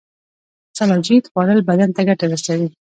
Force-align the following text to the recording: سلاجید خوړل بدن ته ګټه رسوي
سلاجید 0.77 1.23
خوړل 1.31 1.59
بدن 1.69 1.89
ته 1.95 2.01
ګټه 2.09 2.25
رسوي 2.33 2.67